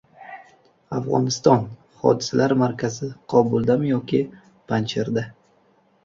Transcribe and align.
Afg‘oniston: 0.99 1.65
hodisalar 2.05 2.55
markazi– 2.61 3.09
Qobuldami 3.33 3.91
yoki 3.91 4.23
Panjsherda? 4.73 5.25